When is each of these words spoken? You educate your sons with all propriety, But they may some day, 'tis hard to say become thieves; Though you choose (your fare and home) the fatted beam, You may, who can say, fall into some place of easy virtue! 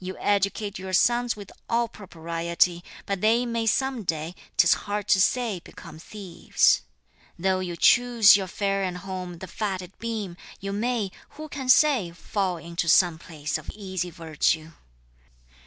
You 0.00 0.16
educate 0.16 0.78
your 0.78 0.94
sons 0.94 1.36
with 1.36 1.52
all 1.68 1.86
propriety, 1.86 2.82
But 3.04 3.20
they 3.20 3.44
may 3.44 3.66
some 3.66 4.04
day, 4.04 4.34
'tis 4.56 4.72
hard 4.88 5.06
to 5.08 5.20
say 5.20 5.60
become 5.62 5.98
thieves; 5.98 6.80
Though 7.38 7.60
you 7.60 7.76
choose 7.76 8.38
(your 8.38 8.46
fare 8.46 8.82
and 8.82 8.96
home) 8.96 9.36
the 9.36 9.46
fatted 9.46 9.92
beam, 9.98 10.38
You 10.60 10.72
may, 10.72 11.10
who 11.36 11.50
can 11.50 11.68
say, 11.68 12.10
fall 12.12 12.56
into 12.56 12.88
some 12.88 13.18
place 13.18 13.58
of 13.58 13.68
easy 13.74 14.08
virtue! 14.08 14.70